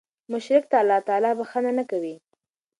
مشرک 0.31 0.63
ته 0.69 0.75
الله 0.81 0.99
تعالی 1.07 1.31
بخښنه 1.39 1.71
نه 1.77 1.83
کوي 1.91 2.15